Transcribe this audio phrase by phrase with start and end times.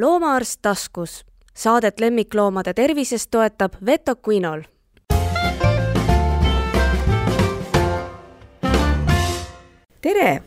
[0.00, 1.24] loomaarst taskus.
[1.54, 4.62] Saadet lemmikloomade tervisest toetab Veto Quinol.
[10.00, 10.42] tere,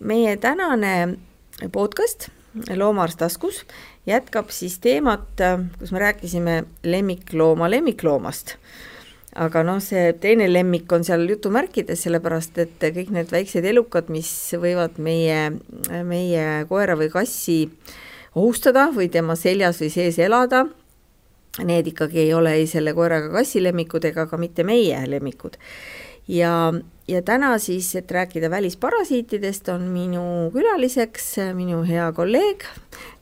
[0.00, 1.18] meie tänane
[1.72, 2.28] podcast
[2.76, 3.66] Loomaarst taskus
[4.06, 5.28] jätkab siis teemat,
[5.78, 8.56] kus me rääkisime lemmiklooma lemmikloomast
[9.36, 14.32] aga noh, see teine lemmik on seal jutumärkides, sellepärast et kõik need väiksed elukad, mis
[14.58, 15.50] võivad meie,
[16.02, 17.66] meie koera või kassi
[18.38, 20.64] ohustada või tema seljas või sees elada,
[21.64, 25.58] need ikkagi ei ole ei selle koera ega kassi lemmikud ega ka mitte meie lemmikud.
[26.28, 26.52] ja,
[27.08, 32.66] ja täna siis, et rääkida välisparasiitidest, on minu külaliseks minu hea kolleeg,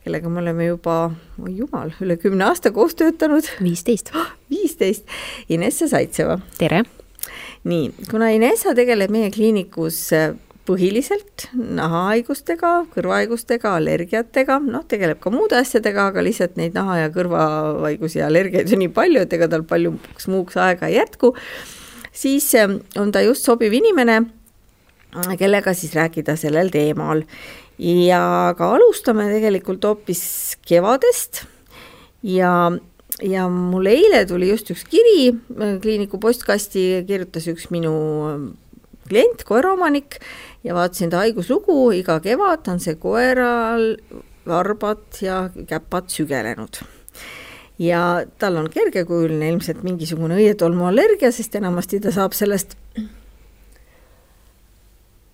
[0.03, 0.97] kellega me oleme juba,
[1.41, 3.47] oi jumal, üle kümne aasta koos töötanud.
[3.63, 4.13] viisteist.
[4.49, 5.07] viisteist,
[5.49, 6.39] Inessa Saitseva.
[6.57, 6.83] tere!
[7.67, 10.11] nii, kuna Inessa tegeleb meie kliinikus
[10.67, 18.19] põhiliselt nahahaigustega, kõrvahaigustega, allergiatega, noh, tegeleb ka muude asjadega, aga lihtsalt neid naha- ja kõrvahaigusi
[18.19, 19.95] ja allergiaid on nii palju, et ega tal palju
[20.27, 21.33] muuks aega ei jätku,
[22.11, 24.25] siis äh, on ta just sobiv inimene,
[25.39, 27.23] kellega siis rääkida sellel teemal.
[27.77, 31.43] Ja ka alustame tegelikult hoopis kevadest.
[32.25, 32.71] Ja,
[33.21, 35.29] ja mul eile tuli just üks kiri
[35.81, 37.93] kliiniku postkasti, kirjutas üks minu
[39.09, 40.19] klient, koeraomanik
[40.63, 43.97] ja vaatasin ta haiguslugu, iga kevad on see koeral
[44.47, 46.81] varbad ja käpad sügelenud.
[47.79, 52.77] Ja tal on kergekujuline ilmselt mingisugune õietolmuallergia, sest enamasti ta saab sellest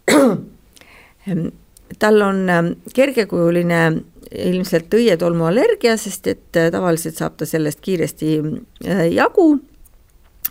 [1.99, 3.81] tal on ähm, kergekujuline
[4.33, 9.59] ilmselt õietolmuallergia, sest et äh, tavaliselt saab ta sellest kiiresti äh, jagu,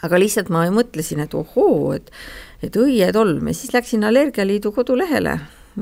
[0.03, 2.11] aga lihtsalt ma mõtlesin, et ohoo, et
[2.63, 5.39] et õietolm ja siis läksin Allergialiidu kodulehele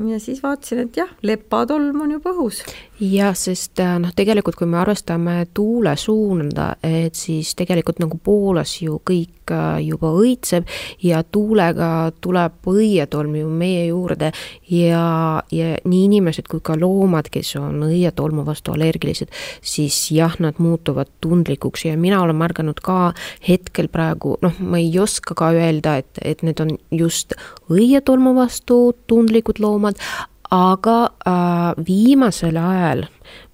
[0.07, 2.61] ja siis vaatasin, et jah, lepatolm on juba õhus.
[3.01, 8.75] Jah, sest äh, noh, tegelikult kui me arvestame tuule suunda, et siis tegelikult nagu Poolas
[8.83, 10.69] ju kõik äh, juba õitseb
[11.05, 14.31] ja tuulega tuleb õietolm ju meie juurde
[14.69, 15.05] ja,
[15.51, 21.09] ja nii inimesed kui ka loomad, kes on õietolmu vastu allergilised, siis jah, nad muutuvad
[21.23, 23.13] tundlikuks ja mina olen märganud ka
[23.47, 27.33] hetkel praegu, noh, ma ei oska ka öelda, et, et need on just
[27.71, 29.97] õietolmu vastu tundlikud loomad,
[30.51, 33.05] aga äh, viimasel ajal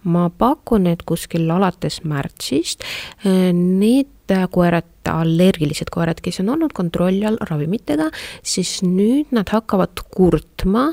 [0.08, 2.86] ma pakun, et kuskil alates märtsist
[3.26, 4.14] äh, need
[4.52, 8.10] koerad, allergilised koerad, kes on olnud kontrolli all ravimitega,
[8.44, 10.90] siis nüüd nad hakkavad kurtma,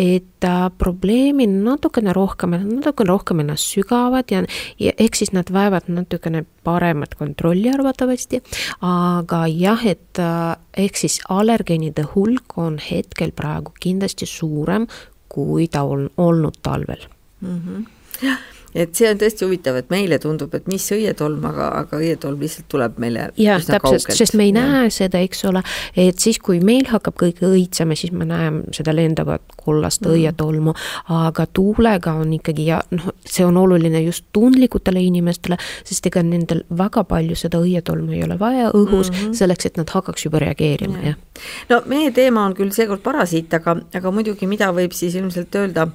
[0.00, 4.40] et äh, probleemi natukene rohkem, natukene rohkem ennast sügavad ja,
[4.80, 8.40] ja ehk siis nad vajavad natukene paremat kontrolli arvatavasti.
[8.86, 10.56] aga jah, et äh,
[10.86, 14.86] ehk siis allergeenide hulk on hetkel praegu kindlasti suurem
[15.30, 17.02] kui ta on olnud talvel
[17.40, 17.60] mm.
[17.60, 18.36] -hmm.
[18.74, 22.68] Et see on tõesti huvitav, et meile tundub, et mis õietolm, aga, aga õietolm lihtsalt
[22.70, 24.62] tuleb meile jah, täpselt, sest me ei ja.
[24.62, 25.62] näe seda, eks ole,
[25.98, 30.16] et siis, kui meil hakkab kõik õitsema, siis me näeme seda lendavat kollast mm.
[30.16, 30.74] õietolmu,
[31.16, 36.62] aga tuulega on ikkagi ja noh, see on oluline just tundlikutele inimestele, sest ega nendel
[36.78, 39.38] väga palju seda õietolmu ei ole vaja õhus mm -hmm.
[39.42, 41.18] selleks, et nad hakkaks juba reageerima, jah.
[41.68, 45.88] no meie teema on küll seekord parasiit, aga, aga muidugi, mida võib siis ilmselt öelda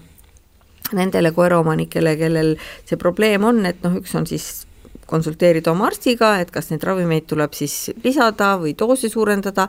[0.93, 4.65] nendele koeraomanikele, kellel see probleem on, et noh, üks on siis
[5.09, 9.67] konsulteerida oma arstiga, et kas neid ravimeid tuleb siis lisada või doosi suurendada.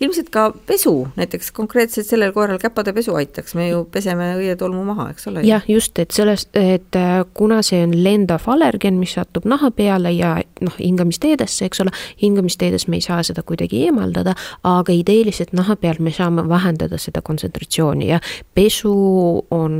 [0.00, 5.10] ilmselt ka pesu, näiteks konkreetselt sellel koeral käpade pesu aitaks, me ju peseme õietolmu maha,
[5.10, 5.42] eks ole.
[5.46, 10.12] jah, just, et sellest, et äh, kuna see on lendav allergen, mis satub naha peale
[10.14, 14.34] ja noh, hingamisteedesse, eks ole, hingamisteedes me ei saa seda kuidagi eemaldada,
[14.66, 18.20] aga ideeliselt naha peal me saame vähendada seda kontsentratsiooni ja
[18.54, 18.94] pesu
[19.54, 19.78] on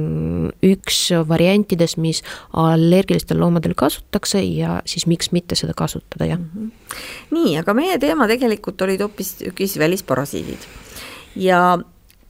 [0.64, 6.50] üks variantidest, mis allergilistel loomadel kasutatakse ja siis siis miks mitte seda kasutada, jah mm.
[6.54, 6.98] -hmm.
[7.36, 10.68] nii, aga meie teema tegelikult olid hoopistükkis välisparasiidid
[11.38, 11.78] ja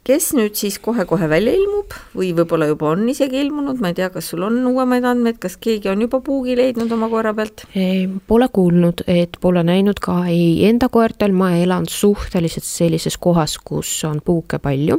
[0.08, 4.08] kes nüüd siis kohe-kohe välja ilmub või võib-olla juba on isegi ilmunud, ma ei tea,
[4.12, 7.66] kas sul on uuemaid andmeid, kas keegi on juba puugi leidnud oma koera pealt?
[8.30, 13.90] Pole kuulnud, et pole näinud ka ei enda koertel, ma elan suhteliselt sellises kohas, kus
[14.08, 14.96] on puuke palju.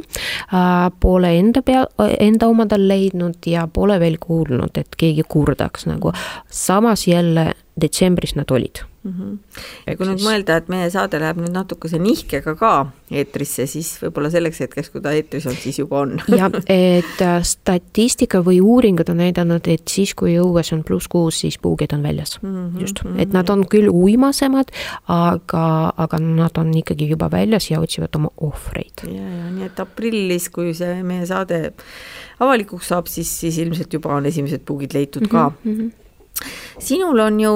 [1.02, 1.82] Pole enda pea,
[2.20, 6.14] enda omadel leidnud ja pole veel kuulnud, et keegi kurdaks nagu,
[6.46, 7.50] samas jälle
[7.80, 9.12] detsembris nad olid mm.
[9.12, 9.38] -hmm.
[9.86, 12.72] ja kui nüüd mõelda, et meie saade läheb nüüd natukese nihkega ka
[13.10, 17.38] eetrisse, siis võib-olla selleks hetkeks, kui ta eetris on, siis juba on jah, et äh,
[17.46, 22.02] statistika või uuringud on näidanud, et siis, kui õues on pluss kuus, siis puugid on
[22.02, 22.50] väljas mm.
[22.50, 22.80] -hmm.
[22.80, 24.72] just, et nad on küll uimasemad,
[25.08, 29.06] aga, aga nad on ikkagi juba väljas ja otsivad oma ohvreid.
[29.06, 31.72] ja, ja nii et aprillis, kui see meie saade
[32.40, 35.74] avalikuks saab, siis, siis ilmselt juba on esimesed puugid leitud ka mm.
[35.74, 35.90] -hmm
[36.80, 37.50] sinul on ju,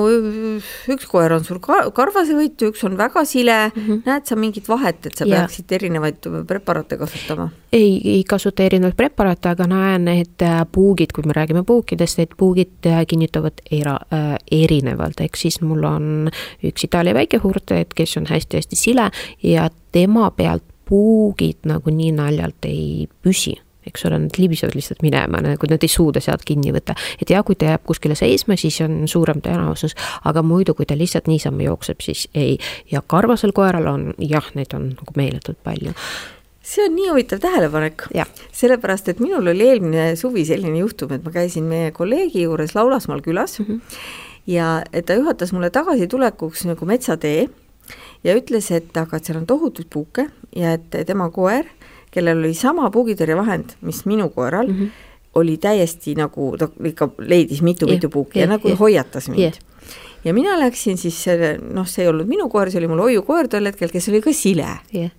[0.92, 4.02] üks koer on sul ka karvasevõitu, üks on väga sile mm, -hmm.
[4.04, 5.40] näed sa mingit vahet, et sa ja.
[5.40, 7.48] peaksid erinevaid preparaate kasutama?
[7.72, 12.36] ei, ei kasuta erinevaid preparaate, aga näen, et äh, puugid, kui me räägime puukidest, et
[12.36, 16.30] puugid äh, kinnitavad era- äh,, erinevalt, ehk siis mul on
[16.64, 19.10] üks Itaalia väikehurt, et kes on hästi-hästi sile
[19.42, 25.40] ja tema pealt puugid nagu nii naljalt ei püsi eks ole, nad libisevad lihtsalt minema,
[25.44, 26.96] nagu nad ei suuda sealt kinni võtta.
[27.20, 30.96] et jah, kui ta jääb kuskile seisma, siis on suurem tõenäosus, aga muidu, kui ta
[30.98, 32.58] lihtsalt niisama jookseb, siis ei.
[32.90, 35.94] ja karvasel koeral on jah, neid on nagu meeletult palju
[36.64, 38.06] see on nii huvitav tähelepanek,
[38.56, 43.20] sellepärast et minul oli eelmine suvi selline juhtum, et ma käisin meie kolleegi juures Laulasmaal
[43.20, 43.98] külas mm -hmm.
[44.46, 47.48] ja ta juhatas mulle tagasitulekuks nagu metsatee
[48.24, 51.68] ja ütles, et aga et seal on tohutuid puuke ja et tema koer
[52.14, 55.10] kellel oli sama puugitõrjevahend, mis minu koeral mm, -hmm.
[55.40, 58.76] oli täiesti nagu, ta ikka leidis mitu-mitu puuki ja, ja nagu ja.
[58.76, 59.58] hoiatas mind yeah.
[60.24, 63.48] ja mina läksin siis selle, noh, see ei olnud minu koer, see oli mul hoiukoer
[63.48, 65.10] tol hetkel, kes oli ka sile yeah..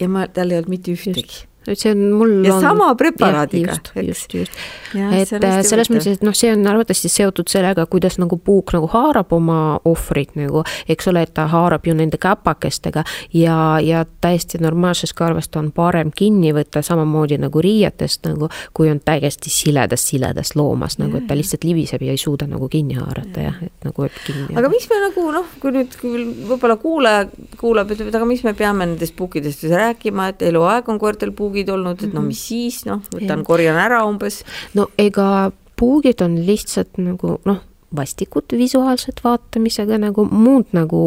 [0.00, 3.76] ja ma, tal ei olnud mitte ühtegi et see on mul ja on, sama preparaadiga.
[3.76, 4.58] just, just, just.
[4.94, 8.88] et äh, selles mõttes, et noh, see on arvatavasti seotud sellega, kuidas nagu puuk nagu
[8.90, 13.04] haarab oma ohvrit nagu, eks ole, et ta haarab ju nende käpakestega
[13.36, 19.00] ja, ja täiesti normaalsest karvast on parem kinni võtta, samamoodi nagu riietest nagu, kui on
[19.04, 23.46] täiesti siledast, siledast loomast nagu, et ta lihtsalt libiseb ja ei suuda nagu kinni haarata
[23.46, 24.50] jah, et nagu, et kinni.
[24.58, 27.24] aga miks me nagu noh, kui nüüd võib-olla kuulaja
[27.60, 31.30] kuulab, ütleb, et aga mis me peame nendest puukidest siis rääkima, et eluaeg on koertel
[31.36, 32.30] puuk puugid olnud, et no mhm.
[32.32, 34.42] mis siis, noh, võtan, korjan ära umbes.
[34.74, 37.60] no ega puugid on lihtsalt nagu noh,
[37.92, 41.02] vastikud visuaalselt vaatamisega nagu muud nagu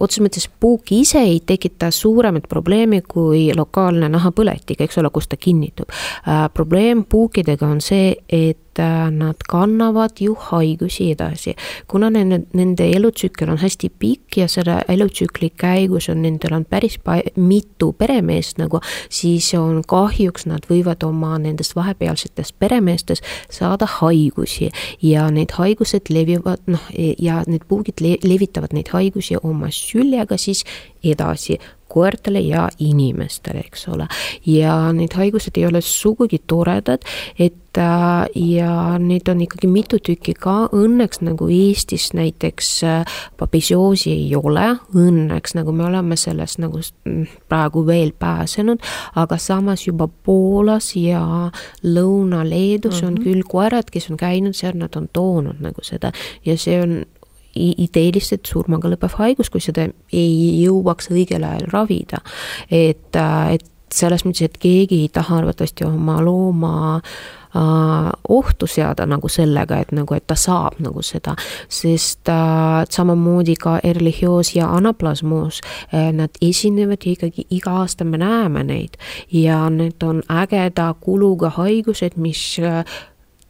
[0.00, 5.36] otseses mõttes puuk ise ei tekita suuremat probleemi kui lokaalne nahapõletik, eks ole, kus ta
[5.36, 6.48] kinnitub äh,.
[6.54, 11.54] probleem puukidega on see, et Äh, nad kannavad ju haigusi edasi.
[11.88, 16.98] kuna nende, nende elutsükkel on hästi pikk ja selle elutsükli käigus on nendel on päris
[17.36, 24.70] mitu peremeest nagu, siis on kahjuks nad võivad oma nendest vahepealsetest peremeestest saada haigusi
[25.02, 26.86] ja need haigused levivad noh,
[27.18, 30.64] ja need puugid le levitavad neid haigusi oma süljega siis
[31.04, 31.58] edasi
[31.90, 34.06] koertele ja inimestele, eks ole.
[34.46, 37.04] ja need haigused ei ole sugugi toredad,
[37.38, 44.14] et äh, ja neid on ikkagi mitu tükki ka, õnneks nagu Eestis näiteks äh, papissioosi
[44.14, 48.82] ei ole, õnneks nagu me oleme sellest nagu mm, praegu veel pääsenud,
[49.18, 51.22] aga samas juba Poolas ja
[51.84, 53.06] Lõuna-Leedus mm -hmm.
[53.06, 53.22] on mhm.
[53.22, 56.12] küll koerad, kes on käinud seal, nad on toonud nagu seda
[56.44, 57.02] ja see on
[57.56, 62.22] ideeliselt surmaga lõpeb haigus, kui seda ei jõuaks õigel ajal ravida.
[62.70, 69.06] et, äh, et selles mõttes, et keegi ei taha arvatavasti oma looma äh, ohtu seada
[69.10, 71.34] nagu sellega, et nagu, et ta saab nagu seda,
[71.68, 75.60] sest äh, samamoodi ka erlihioos ja anaplasmoos
[75.94, 78.98] äh,, nad esinevad ja ikkagi iga aasta me näeme neid
[79.32, 82.84] ja need on ägeda kuluga haigused, mis äh,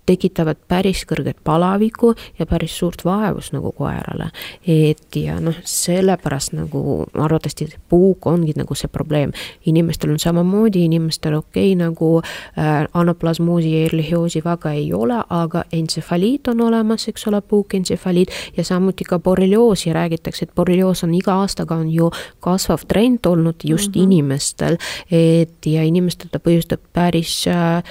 [0.07, 4.31] tekitavad päris kõrget palavikku ja päris suurt vaevust nagu koerale.
[4.67, 9.33] et ja noh, sellepärast nagu arvatavasti puuk ongi nagu see probleem.
[9.67, 15.65] inimestel on samamoodi, inimestel okei okay, nagu äh, anaplasmoosi ja erlihioosi väga ei ole, aga
[15.73, 21.35] entsefaliit on olemas, eks ole, puukentsefaliit ja samuti ka borrelioosi räägitakse, et borrelioos on iga
[21.43, 22.11] aastaga on ju
[22.41, 24.05] kasvav trend olnud just mm -hmm.
[24.05, 24.77] inimestel,
[25.11, 27.83] et ja inimestel ta põhjustab päris äh,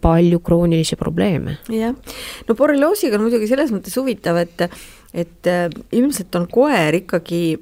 [0.00, 1.58] palju kroonilisi probleeme.
[1.72, 1.94] jah,
[2.48, 4.68] no borrelioosiga on muidugi selles mõttes huvitav, et
[5.16, 7.56] et äh, ilmselt on koer ikkagi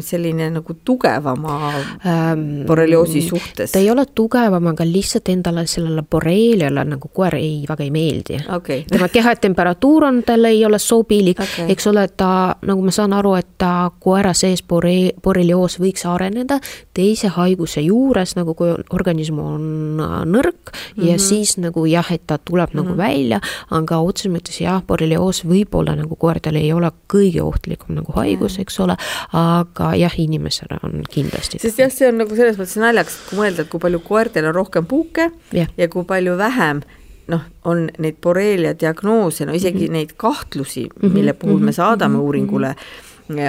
[0.00, 1.72] selline nagu tugevama
[2.06, 3.72] ähm, borrelioosi suhtes?
[3.72, 8.38] ta ei ole tugevam, aga lihtsalt endale sellele borreeliale nagu koer ei, väga ei meeldi
[8.54, 8.84] okay.
[8.90, 12.30] tema kehatemperatuur on, talle ei ole sobilik okay., eks ole, ta,
[12.66, 16.60] nagu ma saan aru, et ta koera sees borre-, borrelioos võiks areneda
[16.94, 19.64] teise haiguse juures, nagu kui organism on
[20.00, 21.06] äh, nõrk mm -hmm.
[21.08, 21.24] ja mhm.
[21.24, 22.82] siis nagu jah, et ta tuleb mm -hmm.
[22.82, 22.98] nagu mhm.
[22.98, 23.40] välja,
[23.70, 28.80] aga otseses mõttes jah, borrelioos võib-olla nagu koertele ei ole kõige ohtlikum nagu haigus, eks
[28.80, 28.96] ole,
[29.32, 31.60] aga aga jah, inimesele on kindlasti.
[31.62, 34.56] sest jah, see on nagu selles mõttes naljakas, kui mõelda, et kui palju koertel on
[34.56, 36.84] rohkem puuke ja, ja kui palju vähem
[37.32, 39.96] noh, on neid borreelia diagnoose, no isegi mm -hmm.
[39.96, 41.78] neid kahtlusi, mille puhul me mhm.
[41.80, 42.24] saadame mm -hmm.
[42.24, 42.74] uuringule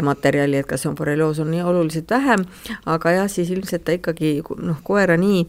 [0.02, 2.46] materjali, et kas on borrelioos on nii oluliselt vähem,
[2.86, 5.48] aga jah, siis ilmselt ta ikkagi noh, koera nii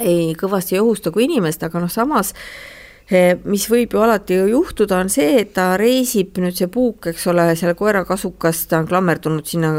[0.00, 2.81] ei kõvasti ei ohusta kui inimest, aga noh, samas Eh,
[3.44, 7.26] mis võib ju alati ju juhtuda, on see, et ta reisib nüüd see puuk, eks
[7.32, 9.72] ole, selle koera kasukas, ta on klammerdunud sinna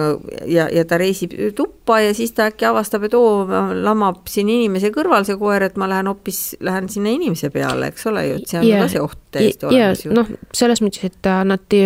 [0.50, 4.94] ja, ja ta reisib tuppa ja siis ta äkki avastab, et oo, lamab siin inimese
[4.94, 8.54] kõrval see koer, et ma lähen hoopis, lähen sinna inimese peale, eks ole ju, et
[8.54, 8.84] see on yeah.
[8.84, 10.14] ka see oht täiesti olemas ju.
[10.14, 11.78] noh, selles mõttes, et nad,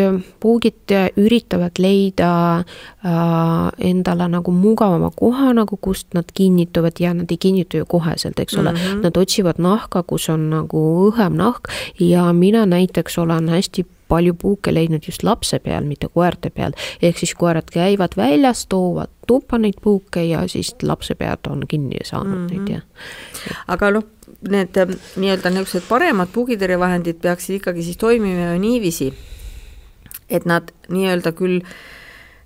[0.43, 7.39] puugid üritavad leida äh, endale nagu mugavama koha nagu, kust nad kinnituvad ja nad ei
[7.41, 9.03] kinnitu ju koheselt, eks ole mm, -hmm.
[9.07, 10.83] nad otsivad nahka, kus on nagu
[11.27, 11.69] õhem nahk
[11.99, 16.71] ja mina näiteks olen hästi palju puuke leidnud just lapse peal, mitte koerte peal.
[17.01, 21.99] ehk siis koerad käivad väljas, toovad tuppa neid puuke ja siis lapse pead on kinni
[22.03, 22.59] saanud mm -hmm.
[22.59, 22.81] neid ja.
[23.67, 24.03] aga noh,
[24.49, 29.13] need ähm, nii-öelda niisugused paremad puugitõrjevahendid peaksid ikkagi siis toimima ju niiviisi,
[30.29, 31.61] et nad nii-öelda küll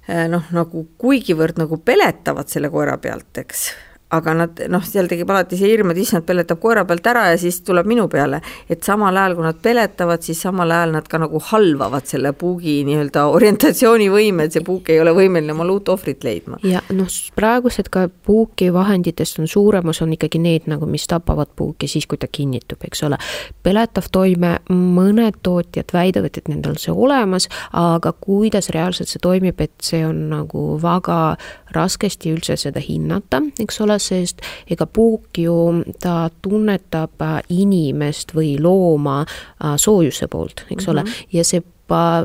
[0.09, 3.71] äh, noh, nagu kuigivõrd nagu peletavad selle koera pealt, eks
[4.11, 7.37] aga nad noh, seal tekib alati see hirm, et issand, peletab koera pealt ära ja
[7.39, 8.41] siis tuleb minu peale.
[8.69, 12.81] et samal ajal, kui nad peletavad, siis samal ajal nad ka nagu halvavad selle puugi
[12.87, 16.59] nii-öelda orientatsioonivõime, et see puuk ei ole võimeline oma uut ohvrit leidma.
[16.67, 22.07] ja noh, praegused ka puukivahenditest on suuremus on ikkagi need nagu, mis tapavad puuki siis,
[22.07, 23.19] kui ta kinnitub, eks ole.
[23.63, 29.61] peletav toime, mõned tootjad väidavad, et nendel on see olemas, aga kuidas reaalselt see toimib,
[29.61, 31.37] et see on nagu väga
[31.75, 34.41] raskesti üldse seda hinnata, eks ole, sest
[34.71, 40.91] ega puuk ju, ta tunnetab äh, inimest või looma äh, soojuse poolt, eks mm -hmm.
[40.91, 41.37] ole, mhm.
[41.37, 41.63] ja see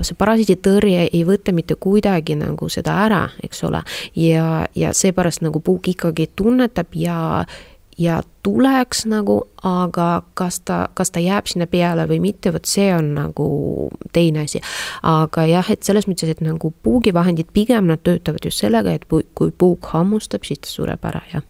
[0.07, 3.83] see parasiiditõrje ei võta mitte kuidagi nagu seda ära, eks ole,
[4.15, 7.45] ja, ja seepärast nagu puuk ikkagi tunnetab ja
[7.99, 12.91] ja tuleks nagu, aga kas ta, kas ta jääb sinna peale või mitte, vot see
[12.95, 13.47] on nagu
[14.13, 14.61] teine asi.
[15.03, 19.51] aga jah, et selles mõttes, et nagu puugivahendid pigem nad töötavad just sellega, et kui
[19.51, 21.43] puuk hammustab, siis ta sureb ära, jah.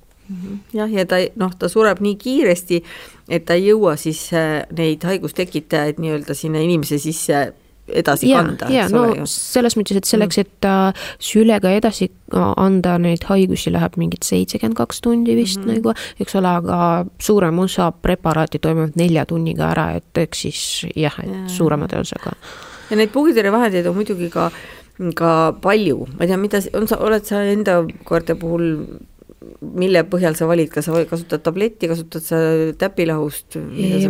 [0.75, 2.83] Jah, ja ta noh, ta sureb nii kiiresti,
[3.29, 7.47] et ta ei jõua siis äh, neid haigustekitajaid nii-öelda sinna inimese sisse
[7.87, 8.69] edasi ja, kanda.
[8.73, 9.27] ja no ju.
[9.31, 15.01] selles mõttes, et selleks, et uh, sülega edasi anda neid haigusi läheb mingid seitsekümmend kaks
[15.05, 15.77] tundi vist mm -hmm.
[15.79, 16.79] nagu, eks ole, aga
[17.23, 21.49] suurem osa preparaati toimuvad nelja tunniga ära, et eks siis jah, et ja.
[21.49, 22.35] suurema tõenäosusega.
[22.91, 24.51] ja neid pugitõrjevahendeid on muidugi ka
[25.15, 28.87] ka palju, ma ei tea, mida, on sa, oled sa enda koerte puhul
[29.61, 32.39] mille põhjal sa valid, kas sa kasutad tabletti, kasutad sa
[32.79, 33.59] täpilahust?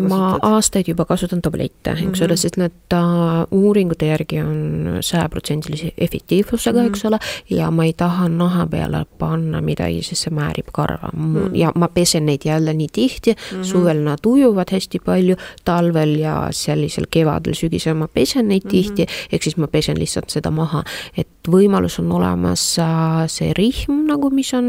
[0.07, 2.09] ma aastaid juba kasutan tablette mm, -hmm.
[2.09, 2.43] eks ole, mhm.
[2.43, 6.90] sest need uh, uuringute järgi on sajaprotsendilise efektiivsusega mm, -hmm.
[6.90, 7.19] eks ole,
[7.50, 11.37] ja ma ei taha naha peale panna midagi, sest see määrib karva mm.
[11.37, 11.57] -hmm.
[11.57, 13.64] ja ma pesen neid jälle nii tihti mm, -hmm.
[13.64, 18.71] suvel nad ujuvad hästi palju, talvel ja sellisel kevadel, sügisel ma pesen neid mm -hmm.
[18.71, 20.85] tihti, ehk siis ma pesen lihtsalt seda maha,
[21.16, 24.66] et võimalus on olemas uh, see rihm nagu, mis on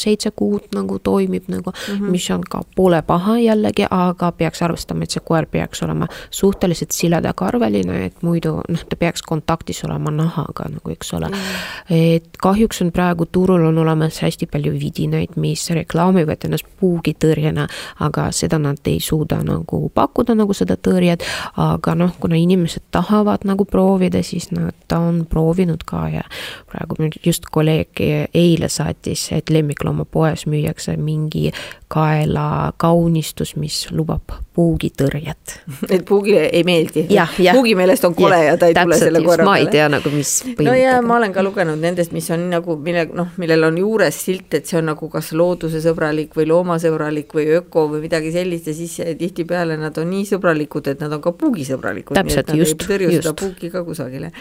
[0.00, 2.10] seitse kuud nagu toimib nagu mm, -hmm.
[2.10, 6.90] mis on ka pole paha jällegi, aga peaks arvestama, et see koer peaks olema suhteliselt
[6.96, 11.34] siledakarveline, et muidu noh, ta peaks kontaktis olema nahaga nagu, eks ole mm.
[11.34, 12.14] -hmm.
[12.14, 17.66] et kahjuks on praegu turul on olemas hästi palju vidinaid, mis reklaamivad ennast puugitõrjena,
[18.00, 21.24] aga seda nad ei suuda nagu pakkuda nagu seda tõrjet,
[21.56, 26.24] aga noh, kuna inimesed tahavad nagu proovida, siis nad on proovinud ka ja
[26.70, 28.00] praegu just kolleeg
[28.34, 29.50] eile saatis, et
[29.90, 31.50] lemmikloomaarst loomapoes müüakse mingi
[31.88, 35.56] kaelakaunistus, mis lubab puugitõrjet.
[35.90, 37.06] et puugile ei meeldi?
[37.52, 39.48] puugi meelest on kole ja, ja ta ei tule selle koera peale?
[39.48, 42.76] ma ei tea nagu, mis no ja ma olen ka lugenud nendest, mis on nagu,
[42.76, 47.48] mille noh, millel on juures silt, et see on nagu kas loodusesõbralik või loomasõbralik või
[47.58, 51.34] öko või midagi sellist ja siis tihtipeale nad on nii sõbralikud, et nad on ka
[51.34, 52.14] puugisõbralikud.
[52.20, 53.20] täpselt, just, just.
[53.22, 54.32] seda puuki ka kusagile.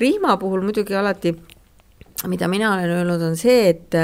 [0.00, 1.36] rihma puhul muidugi alati
[2.26, 3.94] mida mina olen öelnud, on see, et,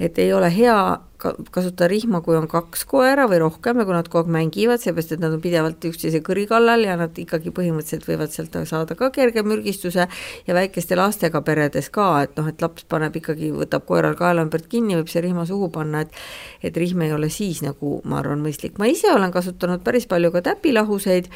[0.00, 0.80] et ei ole hea
[1.20, 5.14] kasutada rihma, kui on kaks koera või rohkem ja kui nad kogu aeg mängivad, seepärast
[5.14, 9.10] et nad on pidevalt üksteise kõri kallal ja nad ikkagi põhimõtteliselt võivad sealt saada ka
[9.14, 10.08] kerge mürgistuse
[10.46, 14.66] ja väikeste lastega peredes ka, et noh, et laps paneb ikkagi, võtab koeral kaela ümbert
[14.72, 16.22] kinni, võib see rihma suhu panna, et
[16.66, 18.78] et rihm ei ole siis nagu, ma arvan, mõistlik.
[18.78, 21.28] ma ise olen kasutanud päris palju ka täpilahuseid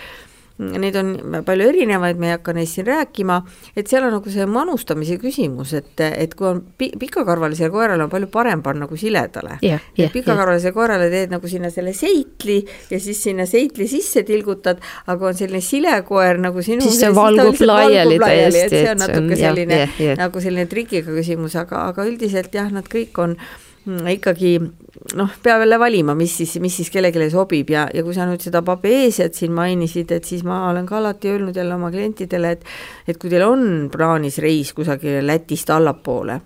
[0.59, 1.09] neid on
[1.45, 3.41] palju erinevaid, me ei hakka neist siin rääkima,
[3.75, 8.13] et seal on nagu see manustamise küsimus, et, et kui on pi-, pikakarvalisele koerale on
[8.13, 9.83] palju parem panna kui siledale yeah,.
[9.99, 10.77] Yeah, pikakarvalisele yeah.
[10.79, 15.63] koerale teed nagu sinna selle seitli ja siis sinna seitli sisse tilgutad, aga on selline
[15.65, 18.71] silekoer nagu sinu siis see valgub laiali täiesti.
[18.71, 22.87] see on natuke selline yeah, yeah, nagu selline trikiga küsimus, aga, aga üldiselt jah, nad
[22.91, 23.39] kõik on
[23.87, 24.57] ikkagi
[25.19, 28.43] noh, peab jälle valima, mis siis, mis siis kellelegi sobib ja, ja kui sa nüüd
[28.45, 32.65] seda pabeesiat siin mainisid, et siis ma olen ka alati öelnud jälle oma klientidele, et
[33.09, 36.41] et kui teil on plaanis reis kusagile Lätist allapoole,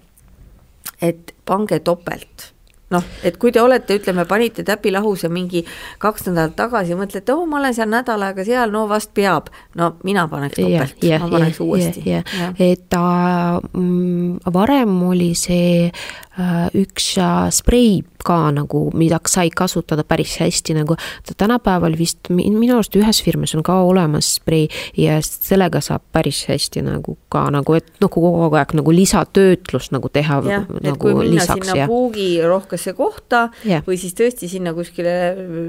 [1.02, 2.52] et pange topelt
[2.94, 5.64] noh, et kui te olete, ütleme, panite täpi lahus ja mingi
[6.02, 9.50] kaks nädalat tagasi mõtlete, oo, ma olen seal nädal aega seal, no vast peab.
[9.78, 12.24] no mina paneks topelt yeah,, yeah, ma paneks yeah, uuesti yeah,.
[12.38, 12.54] Yeah.
[12.58, 20.36] et äh, varem oli see äh, üks äh, sprei ka nagu, mida sai kasutada päris
[20.42, 20.96] hästi nagu.
[21.36, 26.82] tänapäeval vist minu arust ühes firmas on ka olemas sprei ja sellega saab päris hästi
[26.86, 30.40] nagu ka nagu, et nagu kogu aeg nagu lisatöötlust nagu teha.
[30.48, 31.88] jah nagu, et kui minna lisaks, sinna ja.
[31.90, 33.82] puugirohkesse kohta ja.
[33.86, 35.16] või siis tõesti sinna kuskile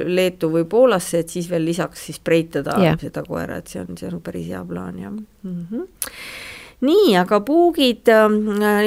[0.10, 2.96] Leetu või Poolasse, et siis veel lisaks siis spreitada ja.
[3.00, 5.66] seda koera, et see on, see on päris hea plaan jah mm.
[5.72, 5.88] -hmm
[6.86, 8.30] nii, aga puugid äh,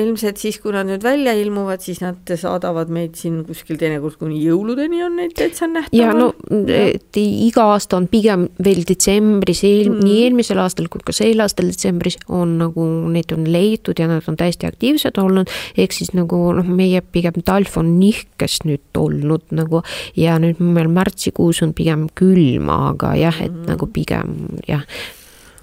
[0.00, 4.40] ilmselt siis, kui nad nüüd välja ilmuvad, siis nad saadavad meid siin kuskil teinekord kuni
[4.40, 5.98] jõuludeni on neid täitsa nähtaval.
[5.98, 6.30] ja no
[6.72, 10.00] et iga aasta on pigem veel detsembris eel, mm.
[10.06, 14.24] nii eelmisel aastal kui ka sel aastal detsembris on nagu neid on leitud ja nad
[14.28, 15.52] on täiesti aktiivsed olnud.
[15.76, 19.84] ehk siis nagu noh, meie pigem talv on nihkes nüüd olnud nagu
[20.16, 23.66] ja nüüd meil märtsikuus on pigem külm, aga jah, et mm.
[23.68, 24.88] nagu pigem jah.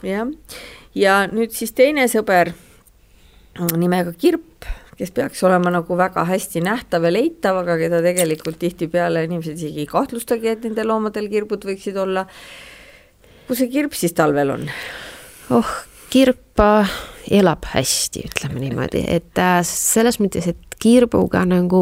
[0.06, 0.30] jah
[0.96, 2.54] ja nüüd siis teine sõber
[3.78, 4.66] nimega Kirp,
[5.00, 9.86] kes peaks olema nagu väga hästi nähtav ja leitav, aga keda tegelikult tihtipeale inimesed isegi
[9.86, 12.26] ei kahtlustagi, et nendel loomadel kirbud võiksid olla.
[13.48, 14.68] kus see kirp siis talvel on?
[15.56, 15.76] oh,
[16.12, 16.64] kirp
[17.30, 21.82] elab hästi, ütleme niimoodi, et äh, selles mõttes, et kirbuga nagu,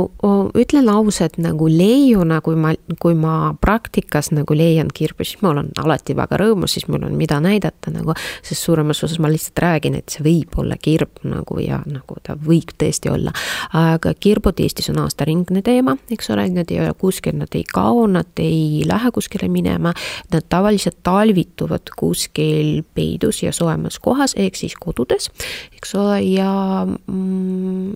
[0.57, 5.69] ütlen ausalt, nagu leiuna, kui ma, kui ma praktikas nagu leian kirbu, siis ma olen
[5.81, 9.97] alati väga rõõmus, siis mul on mida näidata nagu, sest suuremas osas ma lihtsalt räägin,
[9.99, 13.33] et see võib olla kirb nagu ja nagu ta võib tõesti olla.
[13.77, 18.07] aga kirbud Eestis on aastaringne teema, eks ole, nad ei ole kuskil, nad ei kao,
[18.09, 19.93] nad ei lähe kuskile minema,
[20.33, 25.29] nad tavaliselt talvituvad kuskil peidus ja soojemas kohas, ehk siis kodudes,
[25.77, 26.51] eks ole, ja
[26.87, 27.93] mm,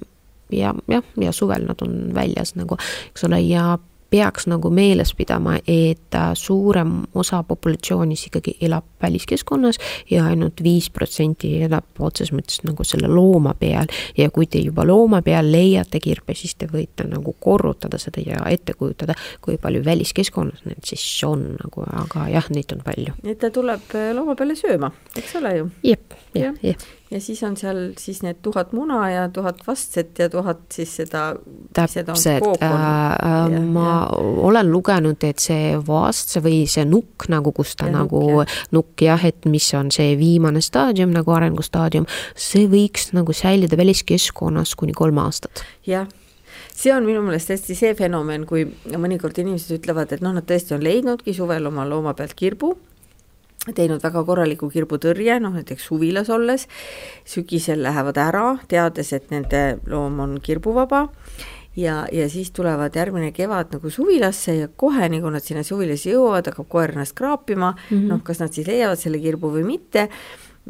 [0.52, 2.78] ja jah, ja suvel nad on väljas nagu,
[3.12, 3.78] eks ole, ja
[4.12, 9.80] peaks nagu meeles pidama, et äh, suurem osa populatsioonist ikkagi elab väliskeskkonnas
[10.12, 13.88] ja ainult viis protsenti elab otseses mõttes nagu selle looma peal.
[14.18, 18.44] ja kui te juba looma peal leiate kirpe, siis te võite nagu korrutada seda ja
[18.52, 23.16] ette kujutada, kui palju väliskeskkonnas neid siis on nagu, aga jah, neid on palju.
[23.24, 25.70] et ta tuleb äh, looma peale sööma, eks ole ju?
[25.88, 30.30] jep, jah, jah ja siis on seal siis need tuhat muna ja tuhat vastset ja
[30.30, 31.36] tuhat siis seda.
[31.74, 34.06] täpselt, äh, äh, ma ja.
[34.48, 39.26] olen lugenud, et see vastse või see nukk nagu, kus ta ja nagu nukk jah,
[39.26, 45.20] et mis on see viimane staadium nagu arengustaadium, see võiks nagu säilida väliskeskkonnas kuni kolm
[45.22, 45.66] aastat.
[45.88, 46.08] jah
[46.76, 48.64] see on minu meelest hästi see fenomen, kui
[48.98, 52.74] mõnikord inimesed ütlevad, et noh, nad tõesti on leidnudki suvel oma looma pealt kirbu
[53.70, 56.68] teinud väga korraliku kirbutõrje, noh näiteks suvilas olles,
[57.30, 61.08] sügisel lähevad ära, teades, et nende loom on kirbuvaba.
[61.78, 66.12] Ja, ja siis tulevad järgmine kevad nagu suvilasse ja kohe, nii kui nad sinna suvilasse
[66.12, 67.72] jõuavad, hakkab koer ennast kraapima.
[67.72, 68.08] Mm, -hmm.
[68.12, 70.10] noh, kas nad siis leiavad selle kirbu või mitte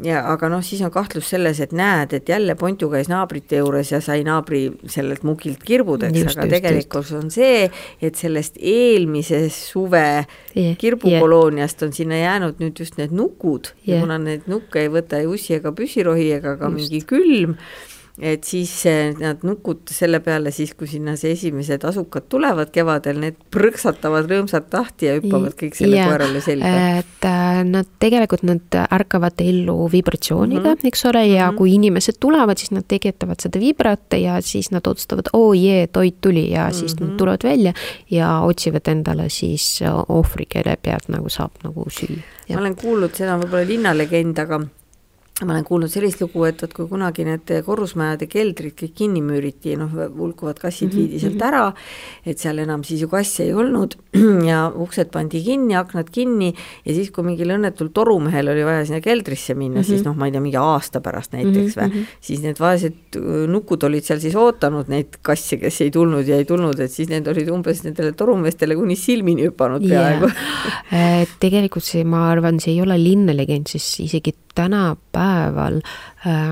[0.00, 3.92] ja aga noh, siis on kahtlus selles, et näed, et jälle Pontu käis naabrite juures
[3.92, 7.12] ja sai naabri sellelt mugilt kirbud, eks, aga just.
[7.18, 7.68] on see,
[8.00, 10.04] et sellest eelmise suve
[10.56, 11.88] yeah, kirbukolooniast yeah.
[11.88, 13.98] on sinna jäänud nüüd just need nukud yeah.
[13.98, 16.78] ja kuna neid nukke ei võta ei ussi ega püssirohi ega ka just.
[16.80, 17.58] mingi külm
[18.20, 18.70] et siis
[19.20, 24.74] nad nukud selle peale siis, kui sinna see esimesed asukad tulevad kevadel, need prõksatavad rõõmsalt
[24.76, 26.72] lahti ja hüppavad kõik selle ja, koerale selga.
[27.00, 30.92] et äh, nad tegelikult, nad ärkavad ellu vibratsiooniga mm, -hmm.
[30.92, 31.58] eks ole, ja mm -hmm.
[31.58, 36.20] kui inimesed tulevad, siis nad tekitavad seda vibrate ja siis nad otsustavad, oo jee, toit
[36.20, 37.10] tuli ja siis mm -hmm.
[37.10, 37.72] nad tulevad välja
[38.10, 42.20] ja otsivad endale siis ohvri, kelle pealt nagu saab nagu süüa.
[42.54, 44.60] ma olen kuulnud, seda on võib-olla linnalegend, aga
[45.46, 49.74] ma olen kuulnud sellist lugu, et vot kui kunagi need korrusmajade keldrid kõik kinni müüriti,
[49.78, 50.96] noh, hulkuvad kassid -hmm.
[50.98, 51.46] viidi sealt mhm.
[51.48, 51.72] ära,
[52.26, 53.96] et seal enam siis ju kasse ei olnud
[54.50, 56.52] ja uksed pandi kinni, aknad kinni
[56.84, 59.86] ja siis, kui mingil õnnetul torumehel oli vaja sinna keldrisse minna mm, -hmm.
[59.86, 60.08] siis mhm.
[60.08, 61.82] noh, ma ei tea, mingi aasta pärast näiteks mm -hmm.
[61.82, 62.04] või, mhm.
[62.20, 66.36] siis need vaesed äh, nukud olid seal siis ootanud neid kasse, kes ei tulnud ja
[66.36, 70.30] ei tulnud, et siis need olid umbes nendele torumeestele kuni silmini hüpanud peaaegu
[70.92, 71.26] yeah.
[71.40, 75.82] tegelikult see, ma arvan, see ei ole linnalegend, sest isegi tänapäeval päeval äh,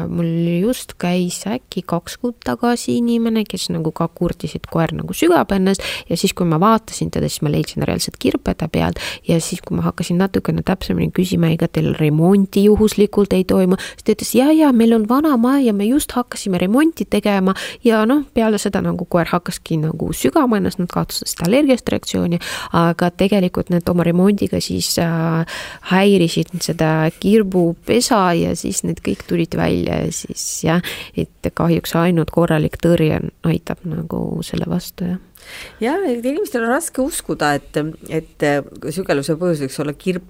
[0.09, 0.31] mul
[0.61, 5.53] just käis äkki kaks kuud tagasi inimene, kes nagu ka kurtis, et koer nagu sügab
[5.55, 5.85] ennast.
[6.11, 8.99] Ja siis, kui ma vaatasin teda, siis ma leidsin reaalselt kirpe ta pealt.
[9.29, 14.07] Ja siis, kui ma hakkasin natukene täpsemini küsima, ega teil remonti juhuslikult ei toimu, siis
[14.07, 17.55] ta ütles ja, ja meil on vana maja ja me just hakkasime remonti tegema.
[17.85, 22.41] Ja noh, peale seda nagu koer hakkaski nagu sügama ennast, nad kaotasid allergiast reaktsiooni,
[22.77, 25.47] aga tegelikult need oma remondiga siis äh,
[25.93, 30.83] häirisid seda kirbupesa ja siis need kõik tulid välja ja siis jah,
[31.19, 35.27] et kahjuks ainult korralik tõrje aitab nagu selle vastu, jah
[35.81, 37.81] et inimestel on raske uskuda, et,
[38.13, 38.45] et
[38.93, 40.29] sügeluse põhjus võiks olla kirp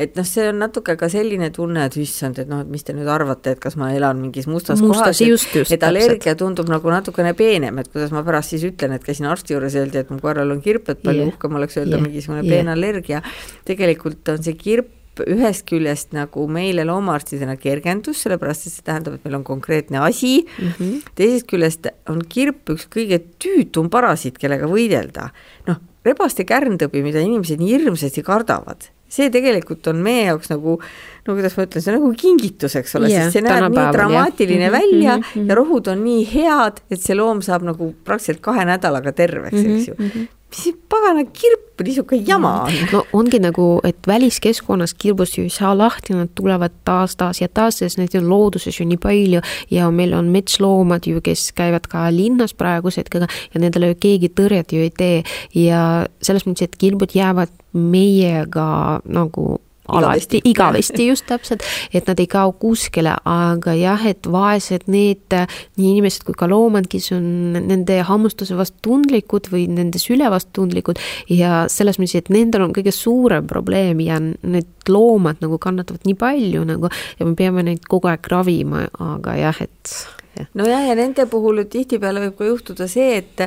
[0.00, 2.94] et noh, see on natuke ka selline tunne, et issand, et noh, et mis te
[2.96, 6.92] nüüd arvate, et kas ma elan mingis mustas, mustas kohas, et, et allergia tundub nagu
[6.92, 10.20] natukene peenem, et kuidas ma pärast siis ütlen, et käisin arsti juures, öeldi, et mu
[10.22, 11.32] koeral on kirp, et palju yeah.
[11.32, 12.06] uhkem oleks öelda yeah.
[12.06, 12.56] mingisugune yeah.
[12.56, 13.22] peen allergia.
[13.68, 19.26] tegelikult on see kirp ühest küljest nagu meile loomaarstidena kergendus, sellepärast et see tähendab, et
[19.26, 21.12] meil on konkreetne asi mm, -hmm.
[21.18, 25.30] teisest küljest on kirp üks kõige tüütum parasiit, kellega võidelda.
[25.66, 30.78] noh, rebaste kärntõbi, mida inimesed nii hirmsasti kardavad, see tegelikult on meie jaoks nagu
[31.26, 33.88] no kuidas ma ütlen, see on nagu kingitus, eks ole yeah,, sest see näeb nii
[33.92, 34.72] dramaatiline jah.
[34.72, 35.48] välja mm -hmm.
[35.48, 39.64] ja rohud on nii head, et see loom saab nagu praktiliselt kahe nädalaga terveks mm,
[39.64, 39.78] -hmm.
[39.78, 40.08] eks ju mm.
[40.08, 42.76] -hmm mis see pagana kirp niisugune jama on?
[42.92, 47.48] no ongi nagu, et väliskeskkonnas kirbust ju ei saa lahti, nad tulevad taas, taas ja
[47.48, 51.88] taas, sest neid on looduses ju nii palju ja meil on metsloomad ju, kes käivad
[51.90, 55.18] ka linnas praeguse hetkega ja nendele keegi tõrjet ju ei tee
[55.56, 59.56] ja selles mõttes, et kirbud jäävad meiega nagu
[59.98, 65.90] alati, igavesti just täpselt, et nad ei kao kuskile, aga jah, et vaesed need nii
[65.96, 71.00] inimesed kui ka loomad, kes on nende hammustuse vastu tundlikud või nende süle vastu tundlikud
[71.32, 76.18] ja selles mõttes, et nendel on kõige suurem probleem ja need loomad nagu kannatavad nii
[76.18, 79.94] palju nagu ja me peame neid kogu aeg ravima, aga jah, et
[80.38, 80.50] jah.
[80.58, 83.46] nojah, ja nende puhul tihtipeale võib ka juhtuda see, et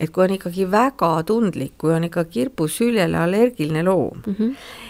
[0.00, 4.88] et kui on ikkagi väga tundlik, kui on ikka kirbusüljele allergiline loom mm, -hmm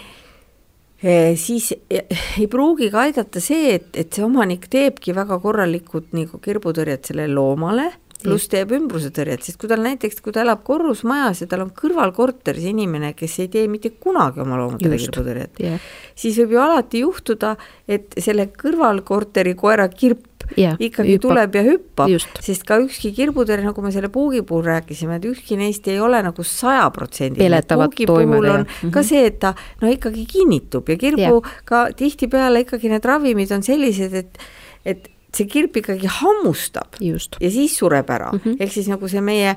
[1.01, 2.05] siis eh,
[2.39, 7.33] ei pruugi ka aidata see, et, et see omanik teebki väga korralikult nagu kirbutõrjet sellele
[7.33, 7.89] loomale,
[8.21, 12.13] pluss teeb ümbrusetõrjet, sest kui tal näiteks, kui ta elab korrusmajas ja tal on kõrval
[12.13, 17.01] korteris inimene, kes ei tee mitte kunagi oma loomadele kirbutõrjet yeah., siis võib ju alati
[17.01, 17.55] juhtuda,
[17.89, 21.27] et selle kõrvalkorteri koera kirp yeah, ikkagi hüppab.
[21.27, 25.57] tuleb ja hüppab, sest ka ükski kirbutõrje, nagu me selle puugi puhul rääkisime, et ükski
[25.59, 28.91] neist ei ole nagu sajaprotsendiline, puugi puhul on mm -hmm.
[28.91, 31.55] ka see, et ta no ikkagi kinnitub ja kirbu yeah.
[31.65, 34.37] ka tihtipeale ikkagi need ravimid on sellised, et
[34.85, 37.37] et see kirp ikkagi hammustab Just.
[37.39, 38.57] ja siis sureb ära mm, -hmm.
[38.59, 39.55] ehk siis nagu see meie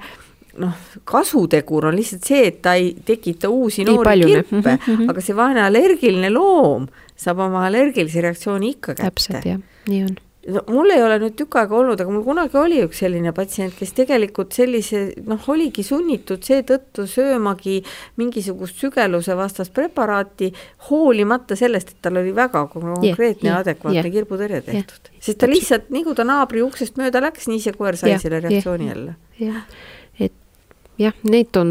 [0.58, 5.10] noh, kasutegur on lihtsalt see, et ta ei tekita uusi noori kirpe mm, -hmm.
[5.10, 9.10] aga see vaene allergiline loom saab oma allergilise reaktsiooni ikka kätte.
[9.10, 10.16] täpselt jah, nii on
[10.68, 13.94] mul ei ole nüüd tükk aega olnud, aga mul kunagi oli üks selline patsient, kes
[13.96, 17.80] tegelikult sellise noh, oligi sunnitud seetõttu söömagi
[18.20, 20.50] mingisugust sügeluse vastast preparaati,
[20.90, 25.10] hoolimata sellest, et tal oli väga konkreetne yeah, adekvaatne yeah, kirbutõrje tehtud.
[25.10, 25.24] Yeah,.
[25.30, 28.24] sest ta lihtsalt, nii kui ta naabri uksest mööda läks, nii see koer sai yeah,
[28.24, 29.16] selle reaktsiooni yeah, jälle.
[29.40, 29.93] et
[30.98, 31.70] jah, need on,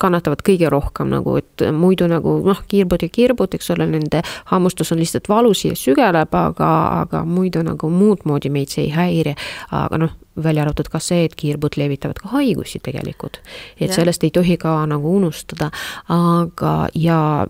[0.00, 4.92] kannatavad kõige rohkem nagu, et muidu nagu noh, kirbud ja kirbud, eks ole, nende hammustus
[4.92, 6.70] on lihtsalt valus ja sügeleb, aga,
[7.02, 9.34] aga muidu nagu muud moodi meid see ei häiri.
[9.74, 13.40] aga noh, välja arvatud ka see, et kirbud levitavad ka haigusi tegelikult.
[13.80, 13.94] et ja.
[13.94, 15.70] sellest ei tohi ka nagu unustada,
[16.08, 17.46] aga ja,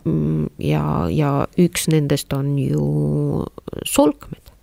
[0.59, 3.47] ja, ja üks nendest on ju
[3.85, 4.55] solkmed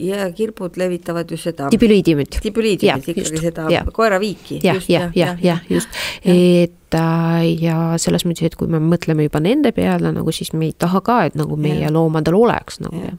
[0.00, 1.68] ja kirbud levitavad ju seda.
[1.72, 2.40] tibüliidiumit.
[2.42, 3.84] tibüliidiumit, ikkagi just, seda ja.
[3.92, 4.60] koeraviiki.
[4.64, 9.42] jah, jah, jah, jah, just, et äh, ja selles mõttes, et kui me mõtleme juba
[9.44, 11.94] nende peale nagu, siis me ei taha ka, et nagu meie ja.
[11.94, 13.18] loomadel oleks nagu jah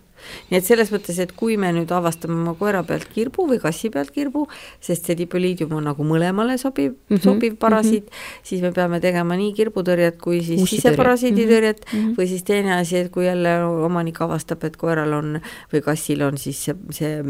[0.50, 3.92] nii et selles mõttes, et kui me nüüd avastame oma koera pealt kirbu või kassi
[3.94, 4.48] pealt kirbu,
[4.84, 8.48] sest see dipüliidium on nagu mõlemale sobiv mm, -hmm, sobiv parasiit mm, -hmm.
[8.50, 12.16] siis me peame tegema nii kirbutõrjet kui siis siseparasiiditõrjet mm -hmm.
[12.18, 15.40] või siis teine asi, et kui jälle omanik avastab, et koeral on
[15.74, 17.24] või kassil on siis see, see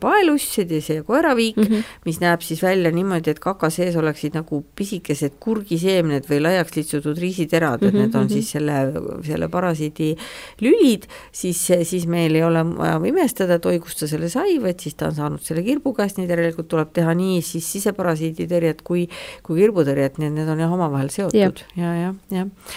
[0.00, 1.82] paeluss ja see koeraviik mm, -hmm.
[2.04, 7.18] mis näeb siis välja niimoodi, et kaka sees oleksid nagu pisikesed kurgiseemned või laiaks litsutud
[7.18, 8.92] riisiterad mm, -hmm, et need on siis selle,
[9.26, 10.16] selle parasiidi
[10.60, 14.56] lülid, siis, siis me meil ei ole vaja imestada, et oi, kust ta selle sai,
[14.62, 18.82] vaid siis ta on saanud selle kirbu käest, nii järelikult tuleb teha nii siis siseparasiiditõrjet
[18.86, 19.06] kui,
[19.46, 21.62] kui kirbutõrjet, nii et need on jah, omavahel seotud.
[21.78, 22.76] Ja, ja, jah, jah.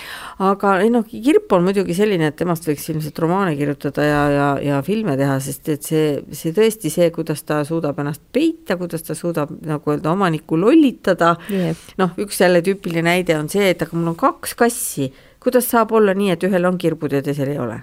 [0.49, 4.47] aga ei noh, kirp on muidugi selline, et temast võiks ilmselt romaane kirjutada ja, ja,
[4.63, 9.05] ja filme teha, sest et see, see tõesti see, kuidas ta suudab ennast peita, kuidas
[9.07, 11.35] ta suudab nagu öelda, omanikku lollitada.
[11.99, 15.09] Noh, üks jälle tüüpiline näide on see, et aga mul on kaks kassi,
[15.41, 17.79] kuidas saab olla nii, et ühel on kirbud ja teisel ei ole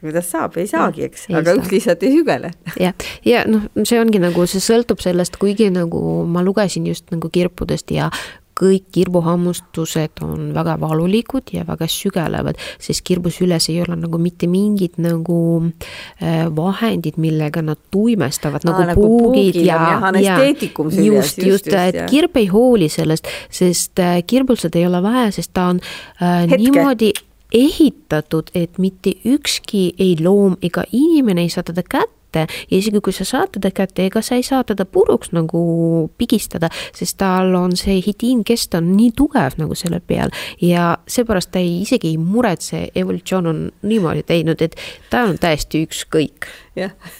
[0.00, 1.60] kuidas saab, ei saagi, eks, aga saa.
[1.60, 2.52] üks lihtsalt ei sügele.
[2.86, 6.00] jah, ja, ja noh, see ongi nagu, see sõltub sellest, kuigi nagu
[6.30, 8.10] ma lugesin just nagu kirpudest ja
[8.56, 14.48] kõik kirbuhammustused on väga valulikud ja väga sügelevad, sest kirbus üles ei ole nagu mitte
[14.48, 21.42] mingid nagu äh, vahendid, millega nad tuimestavad Aa, nagu, nagu puugid ja, ja, just, just,
[21.44, 25.70] just, et kirb ei hooli sellest, sest äh, kirbul seda ei ole vaja, sest ta
[25.74, 25.82] on
[26.22, 27.12] äh, niimoodi
[27.56, 33.00] ehitatud, et mitte ükski ei loom ega inimene ei saa teda kätte kätte ja isegi
[33.00, 37.54] kui sa saad teda kätte, ega sa ei saa teda puruks nagu pigistada, sest tal
[37.58, 42.20] on see hidiinkest on nii tugev nagu selle peal ja seepärast ta ei, isegi ei
[42.20, 44.76] muretse, evolutsioon on niimoodi teinud, et
[45.10, 46.50] ta on täiesti ükskõik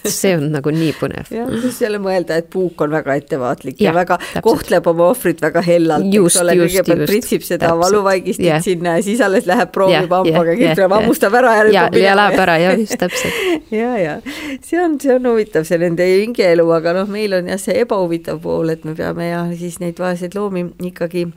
[0.05, 1.29] see on nagu nii põnev.
[1.33, 4.43] jah, siis jälle mõelda, et puuk on väga ettevaatlik ja, ja väga täpselt.
[4.45, 8.61] kohtleb oma ohvrit väga hellalt, eks ole, kõigepealt pritsib seda valuvaigistit yeah.
[8.63, 12.03] sinna ja siis alles läheb proovib hambaga yeah, yeah, yeah, hammustab ära ja minema.
[12.03, 13.41] ja läheb ära, jah, just täpselt.
[13.81, 14.15] ja, ja
[14.61, 18.41] see on, see on huvitav, see nende hingeelu, aga noh, meil on jah, see ebahuvitav
[18.43, 21.27] pool, et me peame ja siis neid vaeseid loomi ikkagi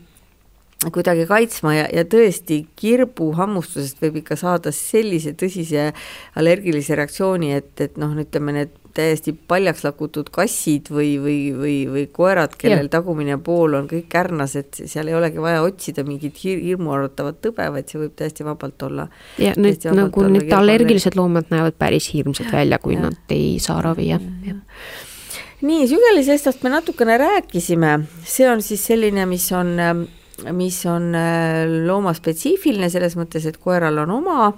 [0.91, 5.91] kuidagi kaitsma ja, ja tõesti kirbuhammustusest võib ikka saada sellise tõsise
[6.41, 12.05] allergilise reaktsiooni, et, et noh, ütleme need täiesti paljaks lakutud kassid või, või, või, või
[12.13, 12.93] koerad, kellel ja.
[12.97, 17.69] tagumine pool on kõik kärnas, et seal ei olegi vaja otsida mingit hir hirmuäratavat tõbe,
[17.77, 19.09] vaid see võib täiesti vabalt olla.
[19.39, 23.07] ja need nagu need allergilised loomad näevad päris hirmsad välja, kui ja.
[23.09, 24.61] nad ei saa ravi, jah, jah
[25.61, 29.77] nii, sügelisestast me natukene rääkisime, see on siis selline, mis on
[30.57, 34.51] mis on äh, loomaspetsiifiline selles mõttes, et koeral on oma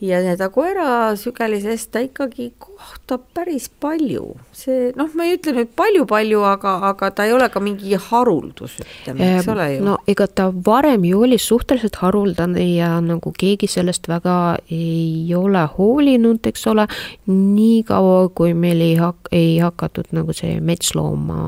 [0.00, 4.36] ja seda koera sügelisest ta ikkagi kohtab päris palju.
[4.54, 8.76] see noh, ma ei ütle nüüd palju-palju, aga, aga ta ei ole ka mingi haruldus,
[8.82, 9.80] ütleme, eks ole ju.
[9.86, 14.36] no ega ta varem ju oli suhteliselt haruldane ja nagu keegi sellest väga
[14.70, 16.86] ei ole hoolinud, eks ole,
[17.26, 21.40] niikaua kui meil ei hak-, ei hakatud nagu see metslooma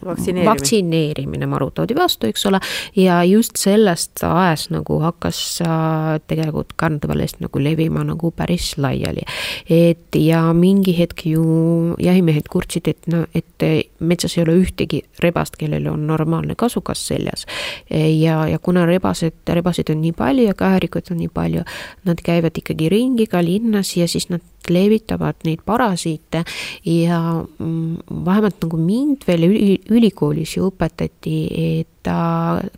[0.00, 2.62] vaktsineerimine, vaktsineerimine marutati vastu, eks ole,
[2.96, 9.22] ja just sellest ajast nagu hakkas äh, tegelikult karnevalist nagu levima levima nagu päris laiali.
[9.70, 13.66] et ja mingi hetk ju jahimehed kurtsid, et no, et
[14.00, 17.46] metsas ei ole ühtegi rebast, kellel on normaalne kasukas seljas.
[17.90, 21.62] ja, ja kuna rebased, rebaseid on nii palju ja käärikuid on nii palju,
[22.04, 26.44] nad käivad ikkagi ringi ka linnas ja siis nad levitavad neid parasiite
[26.84, 27.20] ja
[27.58, 31.38] mm, vähemalt nagu mind veel üli, ülikoolis ju õpetati,
[31.80, 31.88] et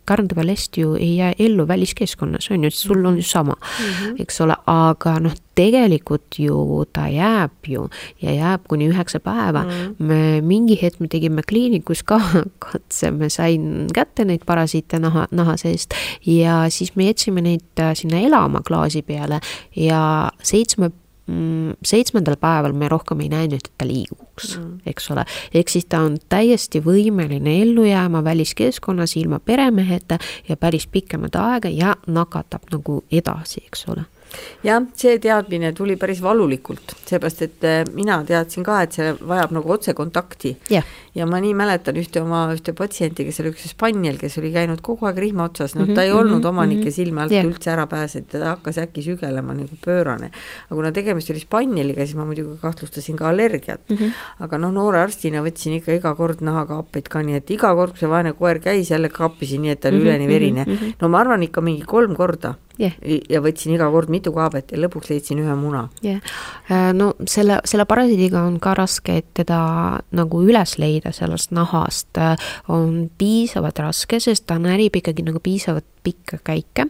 [0.05, 4.23] karndev lest ju ei jää ellu väliskeskkonnas, on ju, sul on ju sama mm, -hmm.
[4.23, 7.89] eks ole, aga noh, tegelikult ju ta jääb ju
[8.23, 9.71] ja jääb kuni üheksa päeva mm.
[9.71, 9.95] -hmm.
[9.99, 12.21] me mingi hetk me tegime kliinikus ka
[12.71, 15.95] katse, me sain kätte neid parasiite naha, naha seest
[16.27, 19.41] ja siis me jätsime neid äh, sinna elama klaasi peale
[19.77, 20.91] ja seitsme
[21.85, 25.25] seitsmendal päeval me rohkem ei näinud, et ta liiguks mm., eks ole.
[25.55, 31.73] ehk siis ta on täiesti võimeline ellu jääma väliskeskkonnas ilma peremeheta ja päris pikemat aega
[31.73, 34.05] ja nakatab nagu edasi, eks ole
[34.65, 39.55] jah, see teadmine tuli päris valulikult, seepärast et äh, mina teadsin ka, et see vajab
[39.57, 40.87] nagu otsekontakti yeah..
[41.15, 44.83] ja ma nii mäletan ühte oma ühte patsienti, kes oli üks hispaanial, kes oli käinud
[44.85, 46.97] kogu aeg rihma otsas, noh mm -hmm, ta ei mm -hmm, olnud omanike mm -hmm.
[46.97, 47.47] silme alt yeah.
[47.47, 50.31] üldse ära pääsenud, ta hakkas äkki sügelema nagu pöörane.
[50.67, 53.97] aga kuna tegemist oli hispaanialiga, siis ma muidugi kahtlustasin ka allergiat mm.
[53.97, 54.11] -hmm.
[54.41, 58.01] aga noh, noore arstina võtsin ikka iga kord nahakaapeid ka, nii et iga kord, kui
[58.01, 60.73] see vaene koer käis, jälle kaappisin nii, et ta oli mm -hmm, üleni verine mm.
[60.73, 60.95] -hmm.
[61.01, 62.97] no ma arvan ikka mingi kolm korda yeah..
[63.31, 65.87] ja võtsin iga kord mitu kaabet ja lõpuks leidsin ühe muna.
[66.05, 69.61] jah yeah., no selle, selle parasiidiga on ka raske, et teda
[70.15, 72.21] nagu üles leida sellest nahast.
[72.73, 76.87] On piisavalt raske, sest ta närib ikkagi nagu piisavalt pikka käike.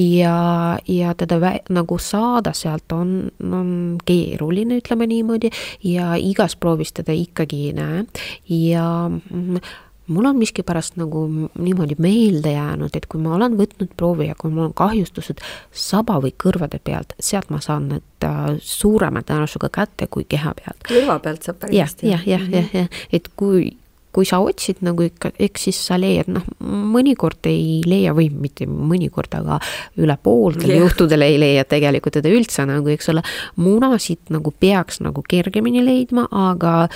[0.00, 3.70] Ja, ja teda vä, nagu saada sealt on, on
[4.08, 5.52] keeruline, ütleme niimoodi,
[5.84, 8.04] ja igas proovis teda ikkagi ei näe.
[8.48, 9.60] Ja mm,
[10.06, 11.24] mul on miskipärast nagu
[11.58, 15.40] niimoodi meelde jäänud, et kui ma olen võtnud proovi ja kui mul on kahjustused
[15.72, 20.84] saba või kõrvade pealt, sealt ma saan need äh, suurema tõenäosusega kätte kui keha pealt.
[20.88, 22.10] kõrva pealt saab päris hästi.
[22.12, 23.72] jah, jah, jah, jah, et kui
[24.14, 28.68] kui sa otsid nagu ikka, eks siis sa leiad, noh, mõnikord ei leia või mitte
[28.70, 29.58] mõnikord, aga
[30.00, 30.84] üle pooltel yeah.
[30.84, 33.24] juhtudel ei leia tegelikult teda üldse nagu, eks ole.
[33.60, 36.86] munasid nagu peaks nagu kergemini leidma, aga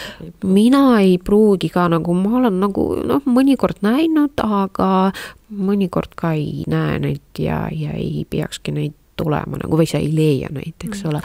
[0.47, 5.11] mina ei pruugi ka nagu, ma olen nagu noh, mõnikord näinud, aga
[5.49, 10.11] mõnikord ka ei näe neid ja, ja ei peakski neid tulema nagu või sa ei
[10.15, 11.11] leia neid, eks mm.
[11.11, 11.23] ole,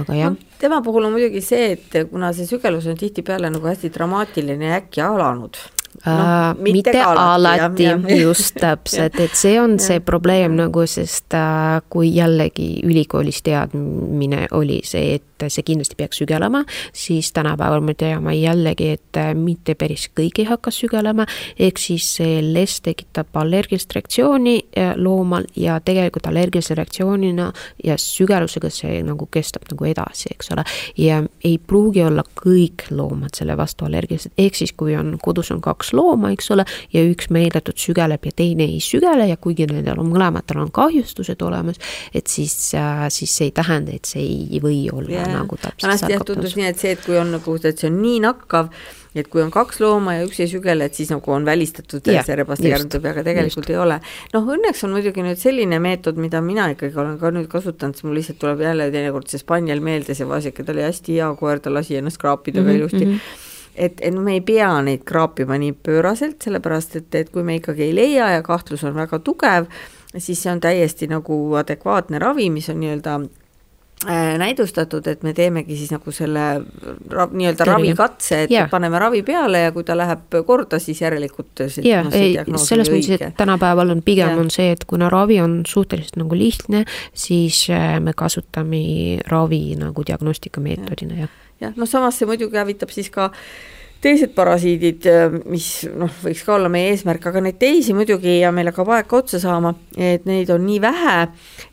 [0.00, 0.52] aga jah no,.
[0.60, 4.80] tema puhul on muidugi see, et kuna see sügelus on tihtipeale nagu hästi dramaatiline ja
[4.82, 5.60] äkki alanud,
[6.04, 6.12] no,.
[6.12, 11.78] Äh, mitte, mitte alati, alati, just täpselt, et see on see probleem nagu, sest äh,
[11.90, 18.34] kui jällegi ülikoolis teadmine oli see, et see kindlasti peaks sügelema, siis tänapäeval me teame
[18.36, 21.26] jällegi, et äh, mitte päris kõik ei hakka sügelema,
[21.58, 24.56] ehk siis see lest tekitab allergilist reaktsiooni
[24.96, 27.48] loomal ja tegelikult allergilise reaktsioonina
[27.84, 30.64] ja sügelusega see nagu kestab nagu edasi, eks ole.
[30.98, 35.60] ja ei pruugi olla kõik loomad selle vastu allergilised, ehk siis kui on kodus on
[35.64, 40.00] kaks looma, eks ole, ja üks meeletult sügeleb ja teine ei sügele ja kuigi nendel
[40.02, 41.80] on mõlematel on kahjustused olemas,
[42.14, 45.27] et siis, äh, siis see ei tähenda, et see ei või olla.
[45.34, 47.98] Nagu täpselt vanasti jah, tundus nii, et see, et kui on nagu, et see on
[48.02, 48.70] nii nakkav,
[49.18, 52.26] et kui on kaks looma ja üks ei sügele, et siis nagu on välistatud yeah,
[52.26, 53.72] see rebaste kärntõbi, aga tegelikult just.
[53.74, 53.98] ei ole.
[54.34, 58.06] noh, õnneks on muidugi nüüd selline meetod, mida mina ikkagi olen ka nüüd kasutanud, siis
[58.06, 61.62] mul lihtsalt tuleb jälle teinekord see spanjal meelde, see vasik, ta oli hästi hea koer,
[61.64, 63.12] ta lasi ennast kraapida mm -hmm, ka ilusti mm.
[63.12, 63.46] -hmm
[63.78, 67.88] et, et me ei pea neid kraapima nii pööraselt, sellepärast et, et kui me ikkagi
[67.88, 69.68] ei leia ja kahtlus on väga tugev,
[70.16, 73.18] siis see on täiesti nagu adekvaatne ravi, mis on nii-öelda
[74.38, 76.44] näidustatud, et me teemegi siis nagu selle
[77.10, 78.68] ra, nii-öelda ravikatse, et yeah.
[78.70, 83.18] paneme ravi peale ja kui ta läheb korda, siis järelikult jaa no,, ei, selles mõttes,
[83.18, 84.44] et tänapäeval on pigem yeah.
[84.44, 88.84] on see, et kuna ravi on suhteliselt nagu lihtne, siis äh, me kasutame
[89.26, 93.32] ravi nagu diagnostikameetodina, jah jah, noh samas see muidugi hävitab siis ka
[94.02, 95.66] teised parasiidid, äh, mis
[95.98, 99.18] noh, võiks ka olla meie eesmärk, aga neid teisi muidugi ja meil hakkab aeg ka
[99.18, 101.14] otsa saama, et neid on nii vähe,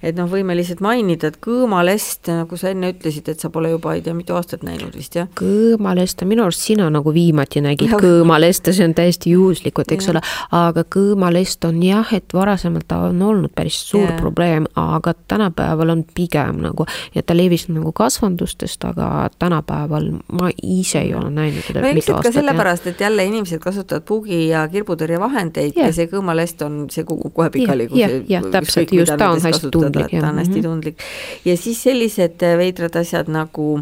[0.01, 3.93] et noh, võime lihtsalt mainida, et kõõmalest, nagu sa enne ütlesid, et sa pole juba
[3.93, 5.29] ei tea mitu aastat näinud vist, jah?
[5.38, 8.01] kõõmalest, minu arust sina nagu viimati nägid ja.
[8.01, 10.15] kõõmalest ja see on täiesti juhuslikult, eks ja.
[10.15, 10.23] ole,
[10.57, 14.17] aga kõõmalest on jah, et varasemalt ta on olnud päris suur ja.
[14.17, 21.05] probleem, aga tänapäeval on pigem nagu, ja ta levis nagu kasvandustest, aga tänapäeval ma ise
[21.05, 22.34] ei ole näinud teda no, mitu aastat.
[22.34, 25.88] ka sellepärast, et jälle inimesed kasutavad puugi- ja kirbutõrjevahendeid ja.
[25.89, 27.89] ja see kõõmalest on, see kukub kohe pikali.
[27.93, 30.12] jah, jah, täpselt, just ta on hästi tundlik.
[30.12, 30.67] ta on hästi mhm.
[30.67, 31.08] tundlik
[31.45, 33.82] ja siis sellised veidrad asjad nagu,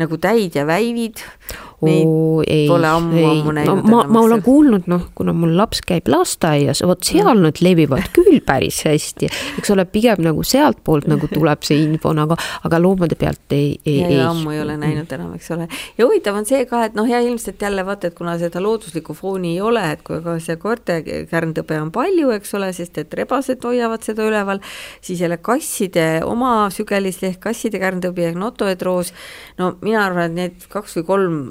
[0.00, 1.24] nagu täid ja väivid.
[1.82, 7.02] Oo ei, ei, ma, ma, ma olen kuulnud, noh, kuna mul laps käib lasteaias, vot
[7.02, 9.26] seal nad levivad küll päris hästi,
[9.58, 13.96] eks ole, pigem nagu sealtpoolt nagu tuleb see info nagu, aga loomade pealt ei, ei,
[14.06, 14.20] ei.
[14.22, 15.66] ammu ei ole näinud enam, eks ole.
[15.98, 19.18] ja huvitav on see ka, et noh, ja ilmselt jälle vaata, et kuna seda looduslikku
[19.18, 23.18] fooni ei ole, et kui ka see koerte kärntõbe on palju, eks ole, sest et
[23.18, 24.62] rebased hoiavad seda üleval,
[25.02, 29.10] siis jälle kasside oma sügelis ehk kasside kärntõbi ehk notoedroos,
[29.58, 31.42] no mina arvan, et need kaks või kolm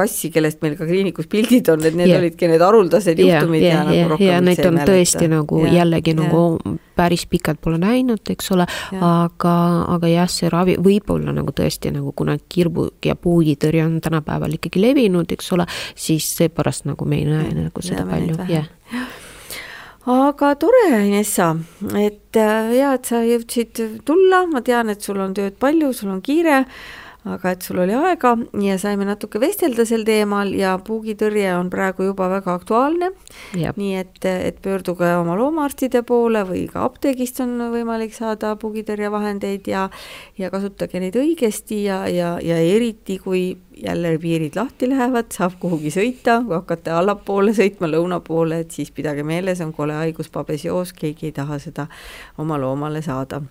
[0.00, 2.20] kassi, kellest meil ka kliinikus pildid on, et need yeah.
[2.20, 4.92] olidki need haruldased yeah, juhtumid yeah, ja nagu yeah, rohkem ja neid on mäleta.
[4.92, 6.20] tõesti nagu yeah, jällegi yeah.
[6.20, 9.54] nagu päris pikalt pole näinud, eks ole yeah., aga,
[9.96, 14.84] aga jah, see ravi võib-olla nagu tõesti nagu kuna kirbu ja puugitõrje on tänapäeval ikkagi
[14.84, 15.66] levinud, eks ole,
[15.98, 18.70] siis seepärast nagu me ei näe yeah, nagu seda palju, jah
[20.10, 21.50] aga tore, Inessa,
[21.98, 26.14] et äh, hea, et sa jõudsid tulla, ma tean, et sul on tööd palju, sul
[26.14, 26.62] on kiire
[27.28, 28.32] aga et sul oli aega
[28.64, 33.10] ja saime natuke vestelda sel teemal ja puugitõrje on praegu juba väga aktuaalne.
[33.76, 39.88] nii et, et pöörduge oma loomaarstide poole või ka apteegist on võimalik saada puugitõrjevahendeid ja,
[40.38, 45.92] ja kasutage neid õigesti ja, ja, ja eriti, kui jälle piirid lahti lähevad, saab kuhugi
[45.92, 50.92] sõita, kui hakkate allapoole sõitma, lõuna poole, et siis pidage meeles, on kole haigus pabesioos,
[50.96, 51.88] keegi ei taha seda
[52.38, 53.42] oma loomale saada.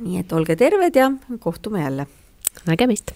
[0.00, 2.06] nii et olge terved ja kohtume jälle
[2.66, 3.12] nägemist!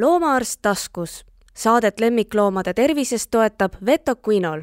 [0.00, 1.24] loomaarst taskus.
[1.54, 4.62] Saadet lemmikloomade tervisest toetab Veto Quinol